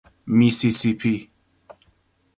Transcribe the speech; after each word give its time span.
میسیسیپی 0.37 1.29